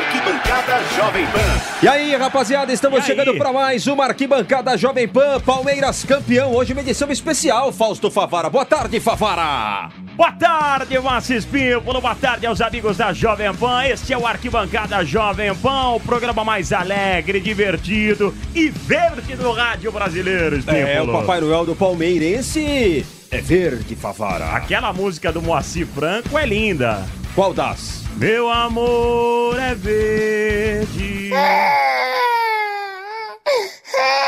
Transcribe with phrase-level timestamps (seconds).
[0.00, 1.60] Arquibancada Jovem Pan.
[1.82, 6.54] E aí, rapaziada, estamos E chegando para mais uma arquibancada Jovem Pan, Palmeiras campeão.
[6.54, 8.48] Hoje uma edição especial, Fausto Favara.
[8.48, 9.90] Boa tarde, Favara.
[10.16, 12.00] Boa tarde, Massis Pímpolo.
[12.00, 13.84] Boa tarde aos amigos da Jovem Pan.
[13.84, 19.92] Este é o Arquibancada Jovem Pan, o programa mais alegre, divertido e verde do rádio
[19.92, 20.62] brasileiro.
[20.66, 24.46] É, o Papai Noel do Palmeirense é verde, Favara.
[24.52, 27.04] Aquela música do Moacir Franco é linda.
[27.34, 27.99] Qual das?
[28.20, 31.30] Meu amor é verde.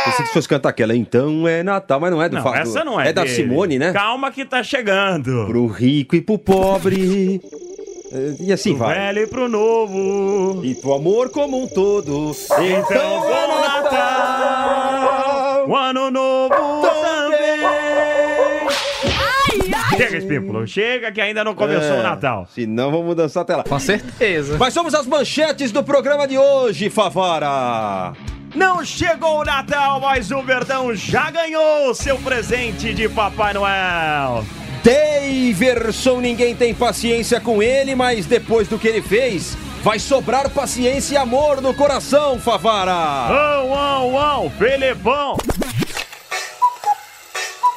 [0.04, 2.98] Pensei que fosse cantar aquela, então é Natal, mas não é do Não, essa não
[3.00, 3.34] é É da dele.
[3.34, 3.92] Simone, né?
[3.92, 5.44] Calma que tá chegando.
[5.46, 7.40] Pro rico e pro pobre.
[8.10, 8.94] É, E assim Pro vai.
[8.98, 10.60] velho e pro novo.
[10.64, 12.34] E pro amor como um todo.
[12.60, 18.21] Então, bom Natal, o ano novo também.
[19.96, 22.46] Chega, Espímpolo, chega que ainda não começou É, o Natal.
[22.54, 23.64] Senão vamos dançar até lá.
[23.64, 24.56] Com certeza.
[24.58, 28.12] Mas vamos às manchetes do programa de hoje, Favara.
[28.54, 34.44] Não chegou o Natal, mas o Verdão já ganhou seu presente de Papai Noel.
[34.84, 41.14] Daverson, ninguém tem paciência com ele, mas depois do que ele fez, vai sobrar paciência
[41.14, 42.92] e amor no coração, Favara.
[42.92, 45.36] Ão, ão, ão, Felipão.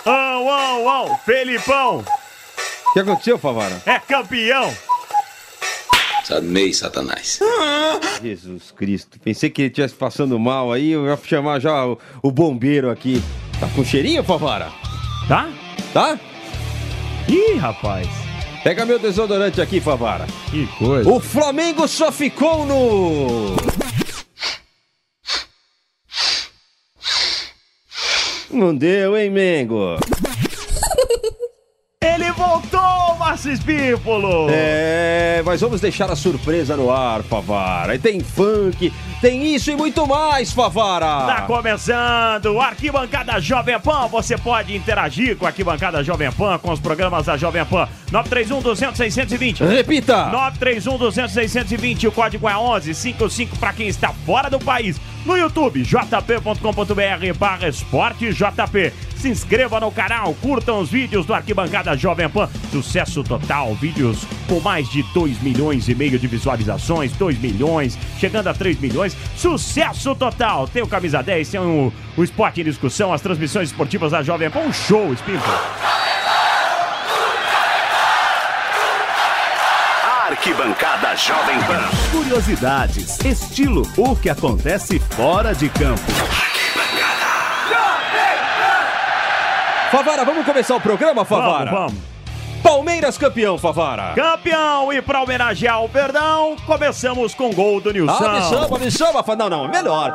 [0.06, 2.04] Ão, ão, ão, Felipão.
[2.96, 3.82] O que aconteceu, Favara?
[3.86, 4.74] É campeão.
[6.32, 7.42] Amei, Satanás.
[8.24, 12.32] Jesus Cristo, pensei que ele estivesse passando mal aí, eu ia chamar já o, o
[12.32, 13.22] bombeiro aqui.
[13.60, 14.72] Tá com cheirinho, Favara?
[15.28, 15.50] Tá?
[15.92, 16.18] Tá?
[17.28, 18.08] Ih, rapaz.
[18.64, 20.26] Pega meu desodorante aqui, Favara.
[20.50, 21.10] Que coisa.
[21.10, 23.58] O Flamengo só ficou no.
[28.50, 29.98] Não deu, hein, Mengo?
[33.26, 34.48] Márcio Espípolo.
[34.52, 37.96] É, mas vamos deixar a surpresa no ar, Favara.
[37.96, 41.26] E tem funk, tem isso e muito mais, Favara.
[41.26, 44.08] Tá começando o Arquibancada Jovem Pan.
[44.10, 47.90] Você pode interagir com a Arquibancada Jovem Pan, com os programas da Jovem Pan.
[48.12, 49.64] 931 200 620.
[49.64, 50.26] Repita.
[50.28, 52.08] 931 200 620.
[52.08, 55.02] O código é 1155 para quem está fora do país.
[55.26, 58.94] No YouTube, jp.com.br barra esporte JP.
[59.16, 62.48] Se inscreva no canal, curtam os vídeos do Arquibancada Jovem Pan.
[62.72, 68.50] Sucesso total, vídeos com mais de 2 milhões e meio de visualizações, 2 milhões, chegando
[68.50, 69.18] a 3 milhões.
[69.36, 70.68] Sucesso total!
[70.68, 74.52] Tem o Camisa 10, tem o, o Esporte em Discussão, as transmissões esportivas da Jovem
[74.52, 74.60] Pan.
[74.60, 75.44] Um show, Espírito.
[80.46, 81.82] Arquibancada Jovem Pan.
[82.12, 86.00] Curiosidades, estilo, o que acontece fora de campo.
[89.90, 91.72] Favara, vamos começar o programa, Favara?
[91.72, 92.62] Vamos, vamos.
[92.62, 94.14] Palmeiras campeão, Favara.
[94.14, 98.24] Campeão e para homenagear o Perdão, começamos com gol do Nilson.
[98.24, 99.24] Ah, me chama, me chama.
[99.36, 100.14] Não, não, melhor.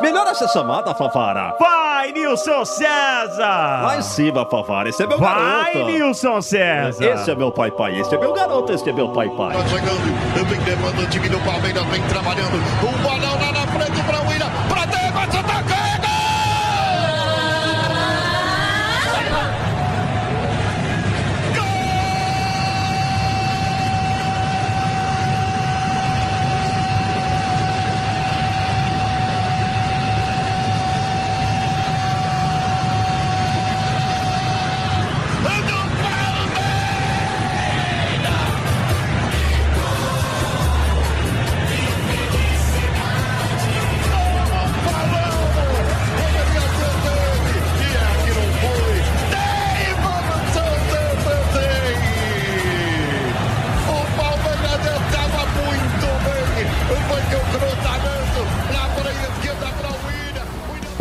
[0.00, 1.56] Melhor essa chamada, Favara.
[1.58, 3.82] Vai, Nilson César!
[3.82, 4.88] Lá em cima, Favara.
[4.88, 5.90] Esse é meu Vai, garoto.
[5.90, 7.04] Nilson César!
[7.04, 8.00] Esse é meu pai, pai.
[8.00, 9.56] Esse é meu garoto, esse é meu pai, pai.
[9.56, 12.56] Tá chegando, vem levando o time do Palmeiras, vem trabalhando.
[12.82, 13.35] O bolão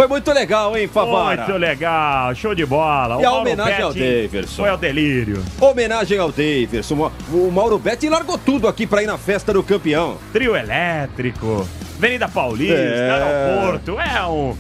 [0.05, 1.45] Foi muito legal, hein, Favara?
[1.47, 3.19] Muito legal, show de bola.
[3.19, 4.61] E a Mauro homenagem ao Betti Daverson.
[4.61, 5.43] Foi ao delírio.
[5.59, 7.11] Homenagem ao Daverson.
[7.33, 10.19] O Mauro Betti largou tudo aqui pra ir na festa do campeão.
[10.31, 13.11] Trio elétrico, Avenida Paulista, É.
[13.11, 13.99] aeroporto.
[13.99, 14.55] É um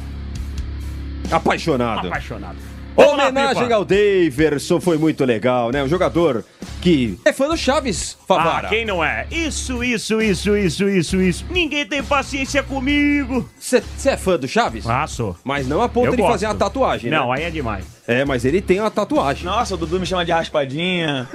[1.31, 2.07] Apaixonado.
[2.07, 2.57] apaixonado.
[2.95, 5.83] Homenagem ao Daverson foi muito legal, né?
[5.83, 6.45] Um jogador
[6.81, 8.67] que é fã do Chaves, Favara.
[8.67, 9.27] Ah, quem não é?
[9.31, 11.45] Isso, isso, isso, isso, isso, isso.
[11.49, 13.49] Ninguém tem paciência comigo.
[13.59, 14.87] Você é fã do Chaves?
[14.87, 15.35] Ah, sou.
[15.43, 16.31] Mas não a ponto Eu de gosto.
[16.31, 17.37] fazer uma tatuagem, Não, né?
[17.39, 17.83] aí é demais.
[18.07, 19.43] É, mas ele tem uma tatuagem.
[19.45, 21.27] Nossa, o Dudu me chama de raspadinha.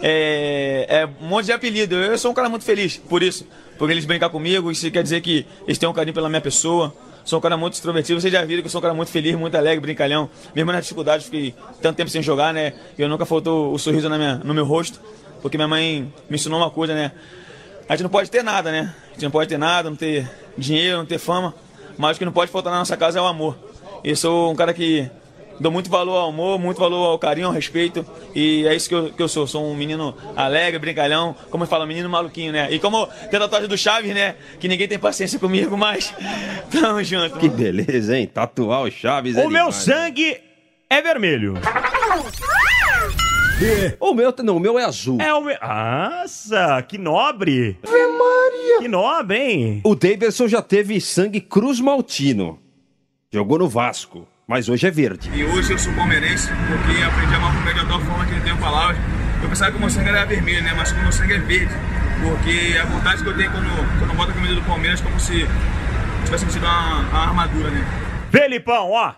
[0.00, 1.94] É, é um monte de apelido.
[1.96, 3.46] Eu sou um cara muito feliz por isso.
[3.78, 4.70] Por eles brincar comigo.
[4.70, 6.94] Isso quer dizer que eles têm um carinho pela minha pessoa.
[7.24, 8.20] Sou um cara muito extrovertido.
[8.20, 10.28] Vocês já viram que eu sou um cara muito feliz, muito alegre, brincalhão.
[10.54, 12.74] Mesmo na dificuldade, fiquei tanto tempo sem jogar, né?
[12.98, 15.00] Eu nunca faltou o sorriso na minha, no meu rosto.
[15.40, 17.12] Porque minha mãe me ensinou uma coisa, né?
[17.88, 18.94] a gente não pode ter nada, né?
[19.10, 21.54] A gente não pode ter nada, não ter dinheiro, não ter fama,
[21.98, 23.56] mas o que não pode faltar na nossa casa é o amor.
[24.02, 25.10] Eu sou um cara que
[25.62, 28.04] dou muito valor ao amor, muito valor ao carinho, ao respeito,
[28.34, 29.46] e é isso que eu, que eu sou.
[29.46, 32.68] Sou um menino alegre, brincalhão, como fala, menino maluquinho, né?
[32.72, 34.34] E como tem a tatuagem do Chaves, né?
[34.58, 36.12] Que ninguém tem paciência comigo, mas
[36.70, 37.38] tamo junto.
[37.38, 38.26] Que beleza, hein?
[38.26, 39.74] Tatuar o Chaves é O meu demais.
[39.76, 40.36] sangue
[40.90, 41.54] é vermelho.
[44.00, 45.20] O meu, não, o meu é azul.
[45.20, 45.56] É o meu.
[45.62, 47.78] Nossa, que nobre.
[48.80, 49.80] Que nobre, hein?
[49.84, 52.58] O Davidson já teve sangue Cruz Maltino.
[53.32, 55.30] Jogou no Vasco, mas hoje é verde.
[55.34, 58.32] E hoje eu sou palmeirense porque aprendi a amar o Palmeiras de tal forma que
[58.32, 58.96] ele tem palavras.
[59.42, 60.72] Eu pensava que o meu sangue era vermelho, né?
[60.76, 61.74] Mas o meu sangue é verde.
[62.22, 65.04] Porque a vontade que eu tenho quando, quando eu boto a camisa do Palmeiras é
[65.04, 65.46] como se
[66.24, 67.84] tivesse me uma, uma armadura, né?
[68.30, 69.14] Felipão, ó.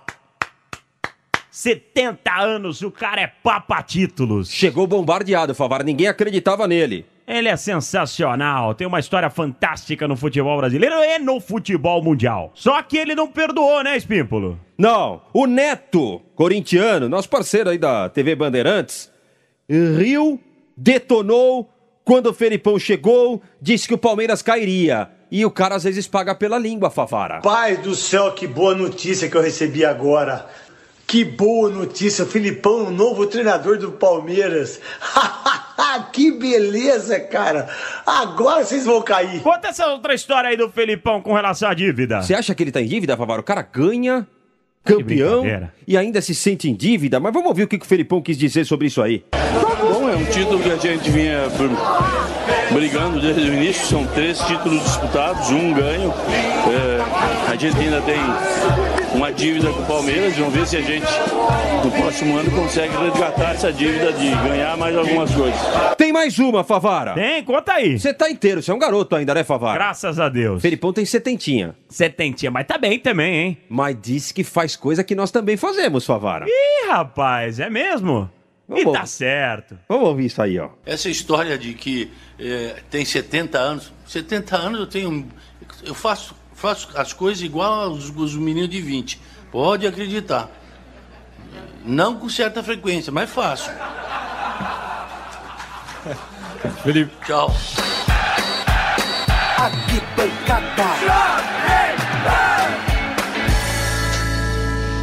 [1.50, 4.50] 70 anos, o cara é papa títulos.
[4.50, 5.84] Chegou bombardeado, Favara.
[5.84, 7.06] Ninguém acreditava nele.
[7.26, 12.52] Ele é sensacional, tem uma história fantástica no futebol brasileiro e no futebol mundial.
[12.54, 14.60] Só que ele não perdoou, né, Espímpolo?
[14.76, 19.10] Não, o Neto, corintiano, nosso parceiro aí da TV Bandeirantes,
[19.68, 20.38] riu,
[20.76, 21.70] detonou
[22.04, 25.08] quando o Felipão chegou, disse que o Palmeiras cairia.
[25.30, 27.40] E o cara às vezes paga pela língua, Favara.
[27.40, 30.46] Pai do céu, que boa notícia que eu recebi agora.
[31.06, 34.80] Que boa notícia, Filipão, o novo treinador do Palmeiras.
[36.12, 37.68] que beleza, cara.
[38.06, 39.40] Agora vocês vão cair.
[39.40, 42.22] Conta essa outra história aí do Felipão com relação à dívida.
[42.22, 43.40] Você acha que ele tá em dívida, Favara?
[43.40, 44.26] O cara ganha,
[44.84, 45.44] campeão,
[45.86, 47.18] e ainda se sente em dívida.
[47.18, 49.24] Mas vamos ouvir o que que o Felipão quis dizer sobre isso aí.
[49.80, 53.84] Bom, é um título que a gente vinha br- brigando desde o início.
[53.86, 56.12] São três títulos disputados, um ganho.
[56.70, 58.16] É, a gente ainda tem
[59.14, 60.34] uma dívida com o Palmeiras.
[60.36, 61.06] Vamos ver se a gente,
[61.84, 65.60] no próximo ano, consegue resgatar essa dívida de ganhar mais algumas coisas.
[66.14, 67.12] Mais uma, Favara.
[67.14, 67.98] Tem, conta aí.
[67.98, 69.74] Você tá inteiro, você é um garoto ainda, né, Favara?
[69.74, 70.62] Graças a Deus.
[70.62, 71.74] Felipão tem setentinha.
[71.88, 73.58] Setentinha, mas tá bem também, hein?
[73.68, 76.46] Mas disse que faz coisa que nós também fazemos, Favara.
[76.48, 78.30] Ih, rapaz, é mesmo?
[78.68, 78.96] E Vamos.
[78.96, 79.76] tá certo.
[79.88, 80.68] Vamos ouvir isso aí, ó.
[80.86, 82.08] Essa história de que
[82.38, 85.26] eh, tem 70 anos, 70 anos eu tenho.
[85.84, 89.20] Eu faço, faço as coisas igual aos, os meninos de 20.
[89.50, 90.48] Pode acreditar.
[91.84, 93.68] Não com certa frequência, mas faço.
[96.82, 97.12] Felipe.
[97.26, 97.50] Tchau.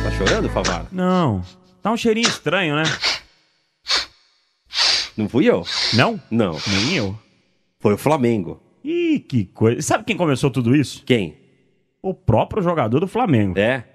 [0.04, 0.88] Tá chorando, Favara?
[0.92, 1.44] Não.
[1.82, 2.84] Tá um cheirinho estranho, né?
[5.18, 5.64] Não fui eu?
[5.94, 6.20] Não?
[6.30, 6.58] Não.
[6.68, 7.18] Nem eu.
[7.80, 8.62] Foi o Flamengo.
[8.84, 9.82] Ih, que coisa.
[9.82, 11.04] Sabe quem começou tudo isso?
[11.06, 11.38] Quem?
[12.02, 13.60] O próprio jogador do Flamengo.
[13.60, 13.86] É.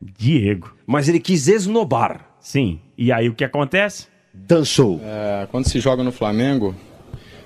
[0.00, 0.74] Diego.
[0.86, 2.26] Mas ele quis esnobar.
[2.40, 2.80] Sim.
[2.96, 4.08] E aí o que acontece?
[4.32, 5.00] Dançou.
[5.04, 6.74] É, quando se joga no Flamengo,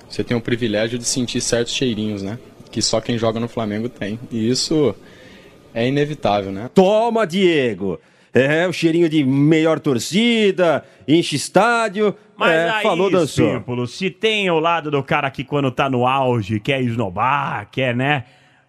[0.09, 2.39] você tem o privilégio de sentir certos cheirinhos, né?
[2.71, 4.19] Que só quem joga no Flamengo tem.
[4.31, 4.95] E isso
[5.73, 6.69] é inevitável, né?
[6.73, 7.99] Toma, Diego.
[8.33, 12.15] É, o cheirinho de melhor torcida, enche estádio.
[12.35, 13.47] Mas é, aí, falou, dançou.
[13.47, 17.95] Espímpolo, se tem o lado do cara que quando tá no auge, quer esnobar, quer,
[17.95, 18.25] né?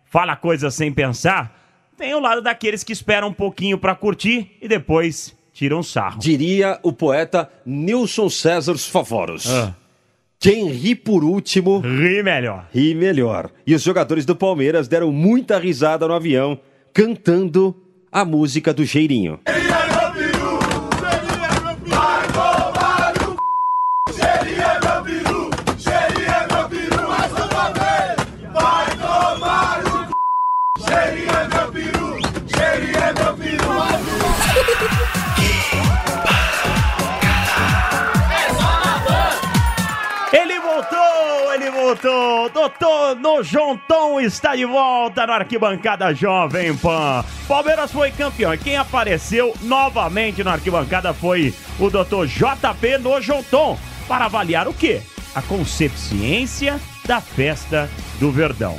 [0.06, 1.54] Fala coisa sem pensar,
[1.96, 6.20] tem o lado daqueles que esperam um pouquinho pra curtir e depois tiram sarro.
[6.20, 9.50] Diria o poeta Nilson César Favoros.
[9.50, 9.74] Ah.
[10.38, 12.68] Quem ri por último, Ri melhor.
[12.72, 13.50] ri melhor.
[13.66, 16.60] E os jogadores do Palmeiras deram muita risada no avião,
[16.94, 17.74] cantando
[18.12, 19.40] a música do cheirinho.
[41.88, 42.50] Voltou.
[42.50, 47.24] Doutor Nojonton está de volta na arquibancada Jovem Pan.
[47.46, 54.26] Palmeiras foi campeão e quem apareceu novamente na arquibancada foi o doutor JP Nojonton para
[54.26, 55.00] avaliar o quê?
[55.34, 58.76] A concepciência da festa do Verdão.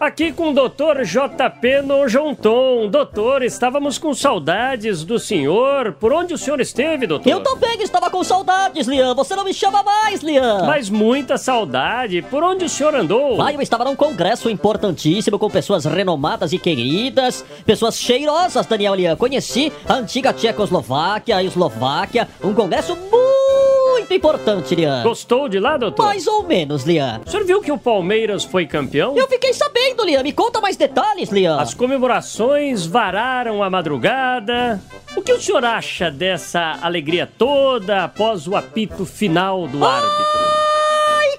[0.00, 2.88] Aqui com o doutor JP Nojonton.
[2.88, 5.92] Doutor, estávamos com saudades do senhor.
[5.94, 7.28] Por onde o senhor esteve, doutor?
[7.28, 9.12] Eu também estava com saudades, Lian.
[9.14, 10.62] Você não me chama mais, Lian.
[10.64, 12.22] Mas muita saudade.
[12.22, 13.42] Por onde o senhor andou?
[13.42, 19.16] Ah, eu estava num congresso importantíssimo com pessoas renomadas e queridas, pessoas cheirosas, Daniel Lian.
[19.16, 23.67] Conheci a antiga Tchecoslováquia, a Eslováquia, um congresso muito
[24.10, 25.02] importante, Lian.
[25.02, 26.06] Gostou de lá, doutor?
[26.06, 27.20] Mais ou menos, Lian.
[27.26, 29.16] O senhor viu que o Palmeiras foi campeão?
[29.16, 30.22] Eu fiquei sabendo, Lian.
[30.22, 31.58] Me conta mais detalhes, Lian.
[31.58, 34.80] As comemorações vararam a madrugada.
[35.16, 40.38] O que o senhor acha dessa alegria toda após o apito final do árbitro?
[41.08, 41.38] Ai,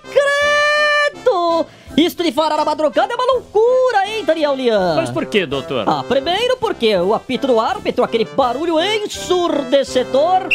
[1.13, 1.65] credo!
[1.97, 4.95] Isto de varar a madrugada é uma loucura, hein, Daniel Lian?
[4.95, 5.83] Mas por que, doutor?
[5.87, 10.47] Ah, primeiro porque o apito do árbitro, aquele barulho ensurdecedor.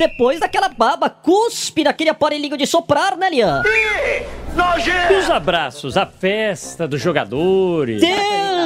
[0.00, 3.62] Depois daquela baba cuspe naquele aparelhinho de soprar, né, Lian?
[5.10, 8.00] E os abraços, a festa dos jogadores.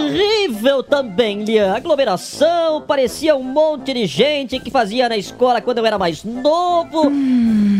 [0.04, 1.72] Terrível também, Lian.
[1.74, 7.10] Aglomeração, parecia um monte de gente que fazia na escola quando eu era mais novo.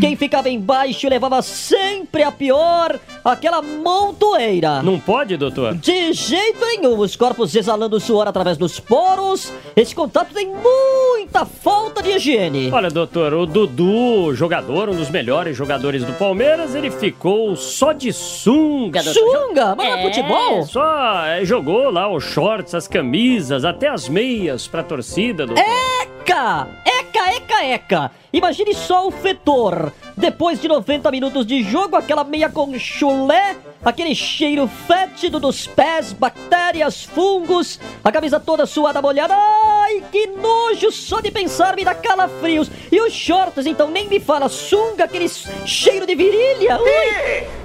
[0.01, 4.81] Quem ficava embaixo levava sempre a pior, aquela montoeira.
[4.81, 5.75] Não pode, doutor?
[5.75, 9.53] De jeito nenhum, os corpos exalando suor através dos poros.
[9.75, 12.71] Esse contato tem muita falta de higiene.
[12.71, 18.11] Olha, doutor, o Dudu, jogador, um dos melhores jogadores do Palmeiras, ele ficou só de
[18.11, 19.03] sunga.
[19.03, 19.47] doutor.
[19.47, 19.75] Sunga?
[19.75, 20.63] Mas não é futebol?
[20.65, 25.63] Só é, jogou lá os shorts, as camisas, até as meias pra torcida, doutor.
[25.63, 26.67] Eca!
[26.85, 28.11] Eca, eca, eca!
[28.33, 29.93] Imagine só o fedor.
[30.17, 36.13] Depois de 90 minutos de jogo, aquela meia com chulé, aquele cheiro fétido dos pés,
[36.13, 39.35] bactérias, fungos, a camisa toda suada molhada.
[39.35, 40.91] Ai, que nojo!
[40.91, 42.69] Só de pensar me dá calafrios.
[42.91, 44.49] E os shorts, então, nem me fala.
[44.49, 45.29] Sunga, aquele
[45.65, 46.79] cheiro de virilha.
[46.79, 47.64] Ui!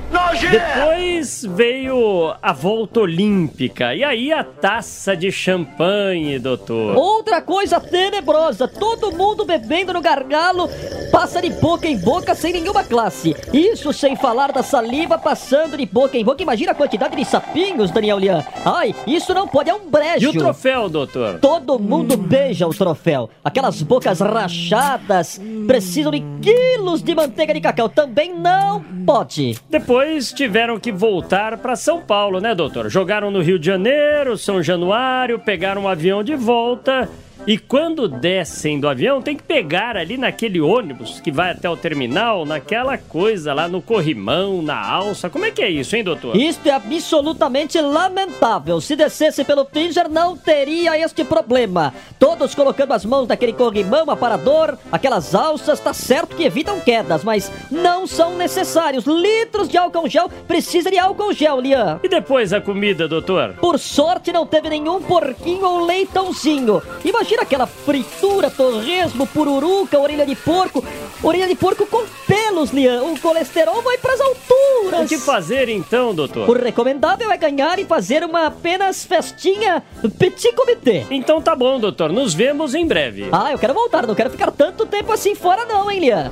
[0.50, 6.97] Depois veio a volta olímpica e aí a taça de champanhe, doutor.
[6.97, 10.69] Outra coisa tenebrosa, todo mundo bebendo no gargalo,
[11.12, 13.37] passa de boca em boca sem nenhuma classe.
[13.52, 16.43] Isso sem falar da saliva passando de boca em boca.
[16.43, 18.45] Imagina a quantidade de sapinhos, Daniel Lian.
[18.64, 20.25] Ai, isso não pode, é um brejo.
[20.25, 21.38] E o troféu, doutor?
[21.38, 23.31] Todo mundo beija o troféu.
[23.45, 27.88] Aquelas bocas rachadas precisam de quilos de manteiga de cacau.
[27.88, 29.57] Também não pode.
[29.69, 30.00] Depois
[30.33, 32.88] tiveram que voltar pra São Paulo, né, doutor?
[32.88, 37.09] Jogaram no Rio de Janeiro, São Januário, pegaram um avião de volta.
[37.47, 41.76] E quando descem do avião, tem que pegar ali naquele ônibus que vai até o
[41.76, 45.30] terminal, naquela coisa lá no corrimão, na alça.
[45.30, 46.37] Como é que é isso, hein, doutor?
[46.37, 48.78] Isto é absolutamente lamentável.
[48.80, 51.94] Se descesse pelo Finger, não teria este problema.
[52.18, 57.50] Todos colocando as mãos naquele corrimão, aparador, aquelas alças, tá certo que evitam quedas, mas
[57.70, 59.06] não são necessários.
[59.06, 62.00] Litros de álcool gel, precisa de álcool gel, Lian.
[62.02, 63.54] E depois a comida, doutor?
[63.54, 66.82] Por sorte, não teve nenhum porquinho ou leitãozinho.
[67.02, 70.84] Imagina aquela fritura, torresmo, pururuca, orelha de porco.
[71.22, 73.02] Orelha de porco com pelos, Lian.
[73.02, 75.04] O colesterol vai pras alturas.
[75.04, 76.49] O que fazer então, doutor?
[76.49, 79.82] O recomendável é ganhar e fazer uma apenas festinha
[80.18, 81.06] petit comité.
[81.10, 82.10] Então tá bom, doutor.
[82.12, 83.28] Nos vemos em breve.
[83.30, 84.06] Ah, eu quero voltar.
[84.06, 86.30] Não quero ficar tanto tempo assim fora não, hein, Lian?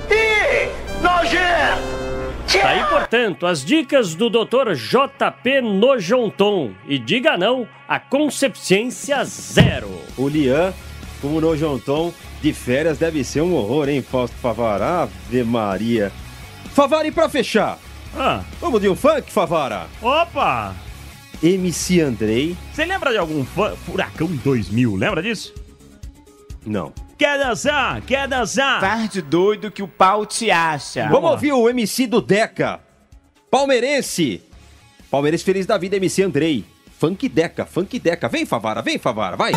[2.61, 4.73] Tá aí, portanto, as dicas do Dr.
[4.73, 6.73] JP Nojonton.
[6.87, 10.01] E diga não a Concepciência Zero.
[10.17, 10.73] O Lian,
[11.21, 15.03] como no Jonton, de férias deve ser um horror, hein, Fausto Favara?
[15.03, 16.13] Ave Maria.
[16.75, 17.79] Favara, e pra fechar?
[18.17, 18.43] Ah.
[18.61, 19.87] Vamos de um funk, Favara?
[20.01, 20.75] Opa!
[21.43, 22.57] MC Andrei.
[22.73, 23.75] Você lembra de algum fã?
[23.77, 25.55] Furacão 2000, lembra disso?
[26.67, 26.93] Não.
[27.17, 28.01] Quer dançar?
[28.03, 28.81] Quer dançar?
[28.81, 31.09] Faz de doido que o pau te acha.
[31.09, 32.81] Vamos ouvir o MC do Deca.
[33.51, 34.43] Palmeirense.
[35.11, 36.65] Palmeirense feliz da vida, MC Andrei.
[36.99, 38.29] Funk Deca, Funk Deca.
[38.29, 39.53] Vem, Favara, vem, Favara, vai.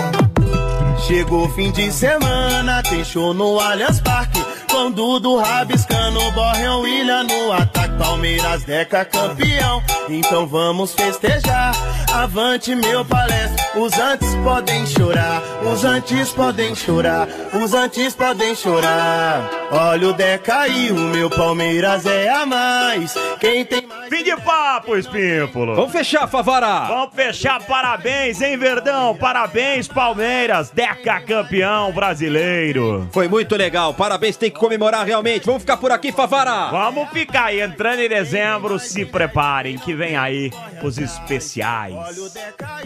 [1.08, 4.39] Chegou fim de semana, tem show no Allianz Parque.
[4.70, 7.81] Com Dudu rabiscando, Borreão William no ataque.
[8.01, 11.72] Palmeiras Deca campeão, então vamos festejar.
[12.12, 15.41] Avante meu palestra, os antes podem chorar.
[15.62, 19.48] Os antes podem chorar, os antes podem chorar.
[19.72, 23.13] Olha o Deca aí, o meu Palmeiras é a mais.
[23.39, 24.10] Quem tem mais.
[24.10, 25.75] Fim de papo, Espímpolo.
[25.75, 26.88] Vamos fechar, Favara.
[26.88, 29.15] Vamos fechar, parabéns, hein, Verdão?
[29.15, 33.08] Parabéns, Palmeiras, Deca campeão brasileiro.
[33.13, 35.46] Foi muito legal, parabéns, tem que comemorar realmente.
[35.46, 36.70] Vamos ficar por aqui, Favara.
[36.72, 40.51] Vamos ficar aí, entrando em dezembro, se preparem, que vem aí
[40.83, 41.95] os especiais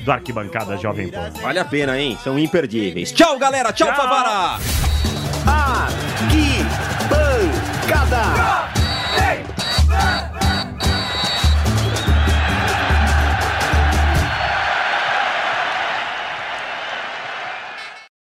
[0.03, 1.31] do Arquibancada Jovem Pan.
[1.41, 2.17] Vale a pena, hein?
[2.23, 3.11] São imperdíveis.
[3.11, 3.71] Tchau, galera.
[3.71, 3.95] Tchau, Tchau.
[3.95, 4.59] Favara.
[7.95, 9.54] Arquibancada.